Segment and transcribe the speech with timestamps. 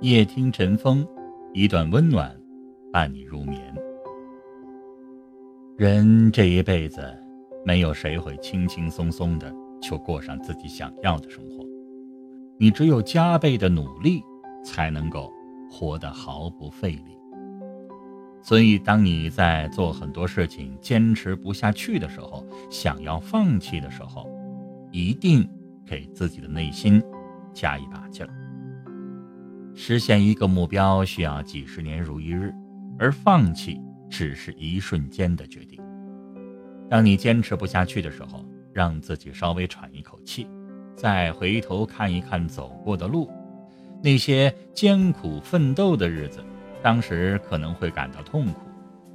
[0.00, 1.04] 夜听晨风，
[1.52, 2.32] 一段温暖
[2.92, 3.60] 伴你入眠。
[5.76, 7.02] 人这一辈子，
[7.64, 11.66] 没有谁会轻轻松松的就过上自己想要的生活。
[12.58, 14.22] 你只有加倍的努力，
[14.64, 15.32] 才能够
[15.68, 17.18] 活得毫不费力。
[18.40, 24.30] 所以，当你在做很多事情坚持不下去的时候，想要放弃的时候，
[24.92, 25.44] 一定
[25.84, 27.02] 给自己的内心
[27.52, 28.32] 加一把劲儿。
[29.80, 32.52] 实现一个目标需要几十年如一日，
[32.98, 33.80] 而放弃
[34.10, 35.80] 只是一瞬间的决定。
[36.90, 40.48] 当你坚持不下去的时候，让自己稍微喘一口气，
[40.96, 43.30] 再回头看一看走过的路，
[44.02, 46.44] 那些艰苦奋斗的日子。
[46.82, 48.62] 当时可能会感到痛苦，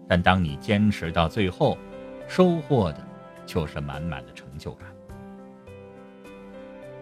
[0.07, 1.77] 但当你坚持到最后，
[2.25, 3.05] 收获的
[3.45, 4.87] 就是满满的成就感。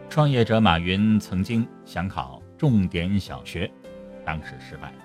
[0.09, 3.67] 创业者马云曾经想考重点小学，
[4.23, 4.97] 当时失败了；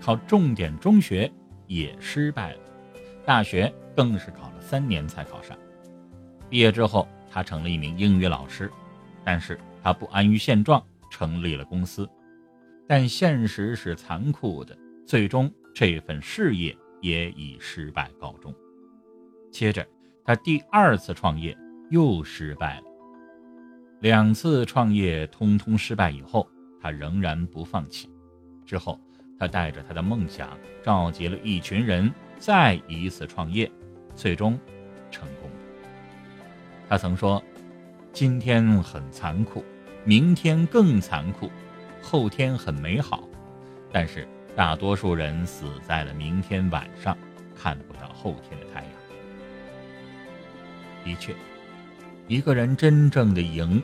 [0.00, 1.28] 考重点中学
[1.66, 2.60] 也失败了，
[3.26, 5.58] 大学更是考了三年才考上。
[6.48, 8.70] 毕业之后，他成了一名英语老师，
[9.24, 10.80] 但是他不安于现状，
[11.10, 12.08] 成立了公司。
[12.86, 14.78] 但现实是残酷的。
[15.04, 18.54] 最终，这份事业也以失败告终。
[19.50, 19.84] 接着，
[20.24, 21.58] 他第二次创业
[21.90, 22.84] 又失败了。
[23.98, 26.48] 两次创业通通失败以后，
[26.80, 28.08] 他仍然不放弃。
[28.64, 29.00] 之后，
[29.38, 33.70] 他带着他的梦想，召集了一群人，再一次创业，
[34.14, 34.58] 最终
[35.10, 35.56] 成功了。
[36.88, 37.42] 他曾说
[38.12, 39.64] ：“今天很残酷，
[40.04, 41.50] 明天更残酷，
[42.02, 43.28] 后天很美好，
[43.92, 47.16] 但是。”大多数人死在了明天晚上，
[47.56, 48.92] 看不到后天的太阳。
[51.04, 51.32] 的确，
[52.26, 53.80] 一个人真正的赢，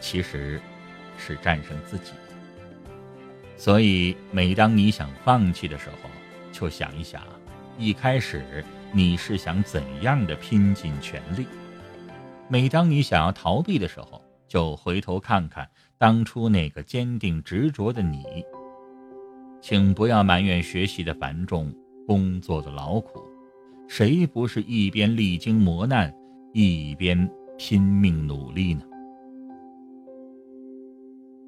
[0.00, 0.60] 其实
[1.16, 2.12] 是战胜自己。
[3.58, 6.08] 所以，每当你想放弃的时候，
[6.52, 7.20] 就想一想，
[7.76, 11.44] 一开始你是想怎样的拼尽全力；
[12.48, 15.68] 每当你想要逃避的时候，就回头看看
[15.98, 18.24] 当初那个坚定执着的你。
[19.60, 21.74] 请不要埋怨学习的繁重，
[22.06, 23.20] 工作的劳苦，
[23.88, 26.14] 谁不是一边历经磨难，
[26.52, 28.84] 一边拼命努力呢？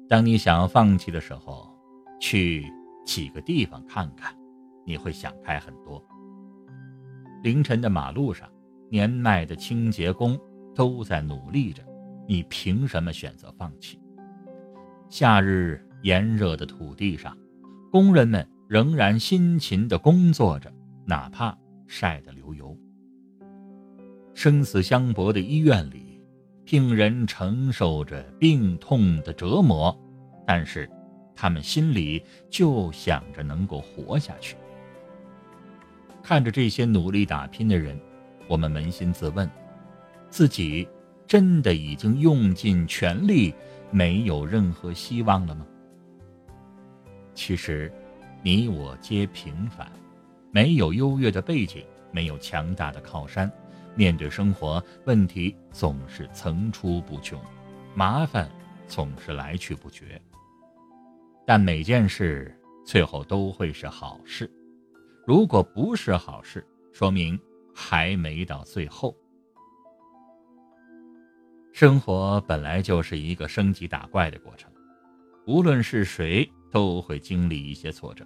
[0.09, 1.69] 当你想要放弃的时候，
[2.21, 2.71] 去
[3.03, 4.33] 几个地方看看，
[4.85, 6.01] 你会想开很多。
[7.41, 8.47] 凌晨的马路上，
[8.89, 10.39] 年迈的清洁工
[10.75, 11.83] 都在努力着，
[12.27, 13.99] 你凭什么选择放弃？
[15.09, 17.35] 夏日炎热的土地上。
[17.91, 20.71] 工人们仍然辛勤地工作着，
[21.05, 21.57] 哪怕
[21.87, 22.77] 晒得流油。
[24.33, 26.21] 生死相搏的医院里，
[26.63, 29.93] 病人承受着病痛的折磨，
[30.47, 30.89] 但是
[31.41, 34.55] 他们心里就想着能够活下去。
[36.21, 37.99] 看着这些努力打拼的人，
[38.47, 39.49] 我们扪心自问：
[40.29, 40.87] 自己
[41.25, 43.55] 真的已经用尽全力，
[43.89, 45.65] 没有任何希望了吗？
[47.33, 47.91] 其实，
[48.43, 49.91] 你我皆平凡，
[50.51, 53.51] 没有优越的背景，没有强大的靠山，
[53.95, 57.41] 面对生活，问题总是层出不穷，
[57.95, 58.47] 麻烦
[58.87, 60.21] 总是来去不绝。
[61.53, 62.49] 但每件事
[62.85, 64.49] 最后都会是好事，
[65.27, 67.37] 如果不是好事，说明
[67.75, 69.13] 还没到最后。
[71.73, 74.71] 生活本来就是一个升级打怪的过程，
[75.45, 76.49] 无论是谁。
[76.71, 78.25] 都会经历一些挫折，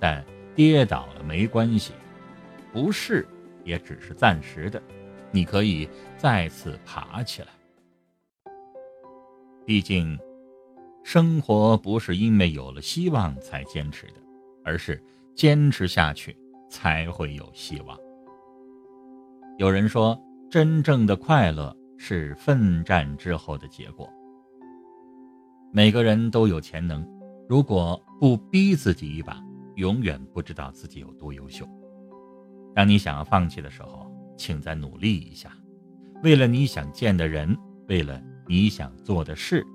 [0.00, 1.92] 但跌倒了没关系，
[2.72, 3.24] 不是
[3.62, 4.82] 也只是暂时的，
[5.30, 7.48] 你可以再次爬起来。
[9.64, 10.18] 毕竟，
[11.04, 14.14] 生活不是因为有了希望才坚持的，
[14.64, 15.02] 而是
[15.34, 16.36] 坚持下去
[16.70, 17.98] 才会有希望。
[19.58, 20.18] 有人说，
[20.50, 24.08] 真正的快乐是奋战之后的结果。
[25.72, 27.06] 每个人都有潜能。
[27.48, 29.42] 如果不逼自己一把，
[29.76, 31.66] 永远不知道自己有多优秀。
[32.74, 35.50] 当你想要放弃的时候，请再努力一下，
[36.22, 37.56] 为了你想见的人，
[37.88, 39.66] 为了你想做的事，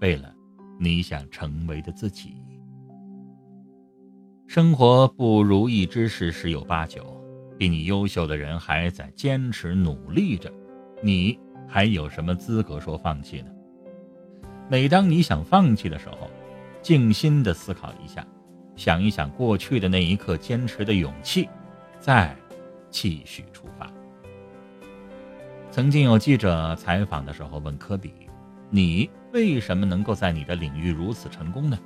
[0.00, 0.33] 为了
[0.78, 2.36] 你想成为的自己。
[4.46, 7.20] 生活不如意之事十有八九，
[7.58, 10.52] 比你优秀的人还在坚持努力着，
[11.02, 13.50] 你还有什么资格说放弃呢？
[14.68, 16.30] 每当你想放弃的时候，
[16.82, 18.26] 静心的思考一下，
[18.76, 21.48] 想一想过去的那一刻坚持的勇气，
[21.98, 22.36] 再
[22.90, 23.90] 继续出发。
[25.70, 28.12] 曾经有记者采访的时候问科比
[28.70, 31.78] ：“你为什么能够在你的领域如此成功呢？”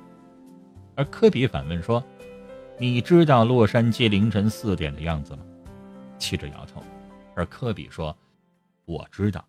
[0.95, 2.01] 而科比反问说
[2.79, 5.39] ：“你知道洛杉矶凌晨四点的样子吗？”
[6.17, 6.83] 记者摇头，
[7.35, 8.15] 而科比说
[8.85, 9.43] ：“我知道，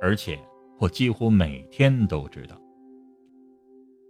[0.00, 0.38] 而且
[0.78, 2.60] 我几乎每天都知道。”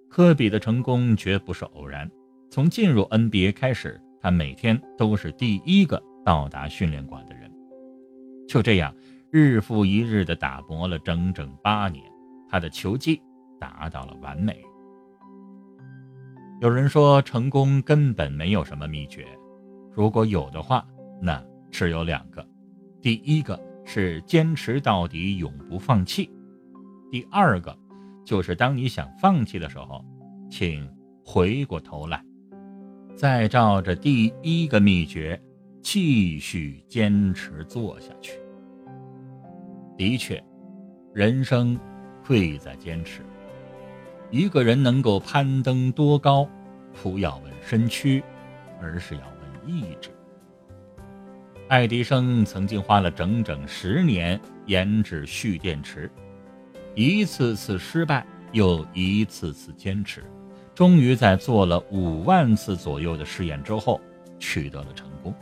[0.09, 2.11] 科比的成功绝不是偶然，
[2.51, 7.53] 从进入 NBA 开始，他每天都是第一个到达训练馆的人。
[8.49, 8.95] 就这样，
[9.31, 12.03] 日复一日地打磨了整整八年，
[12.57, 13.21] 他的球技
[13.61, 14.65] 达到了完美。
[16.63, 19.27] 有人说，成功根本没有什么秘诀，
[19.93, 20.83] 如果有的话，
[21.21, 22.43] 那只有两个：
[23.03, 26.31] 第一个是坚持到底，永不放弃；
[27.11, 27.79] 第二个，
[28.25, 30.03] 就是当你想放弃的时候，
[30.49, 30.91] 请
[31.27, 32.25] 回过头来，
[33.15, 35.39] 再照着第一个秘诀
[35.83, 38.41] 继续坚持做下去。
[39.99, 40.43] 的确，
[41.13, 41.79] 人生
[42.27, 43.23] 贵在坚持。
[44.31, 46.49] 一个人能够攀登多高，
[47.03, 48.23] 不要问身躯，
[48.81, 50.11] 而是要问意志。
[51.69, 56.11] 爱迪生曾经花了整整十年研制蓄电池，
[56.95, 60.25] 一次次失败，又一次次坚持，
[60.75, 64.01] 终于在做了五万次左右的试验之后，
[64.39, 65.35] 取得了成功。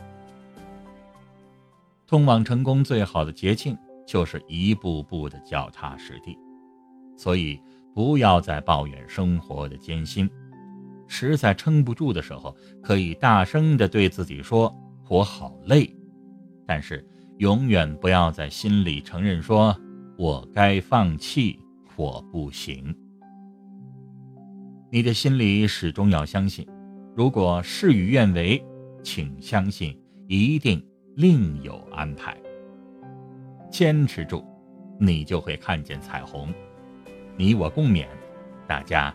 [2.07, 6.37] 通往成功最好的捷径，就是一步步的脚踏实地。
[7.15, 7.59] 所以。
[7.95, 10.29] 不要再抱怨生活的艰辛，
[11.07, 12.53] 实在撑不住的时候，
[12.83, 14.69] 可以大声的对自己说
[15.07, 15.89] ：“我好累。”
[16.67, 17.07] 但是
[17.37, 19.73] 永远不要在心里承认说
[20.19, 21.57] ：“我该放弃，
[21.95, 22.93] 我不行。”
[24.91, 26.67] 你的心里始终要相信，
[27.15, 28.61] 如果事与愿违，
[29.03, 29.97] 请相信
[30.27, 30.85] 一定
[31.15, 32.35] 另有安排。
[33.71, 34.43] 坚持住，
[34.99, 36.53] 你就会看见彩虹。
[37.37, 38.07] 你我共勉，
[38.65, 39.13] 大家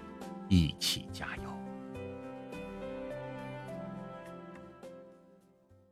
[0.49, 1.40] 一起加油。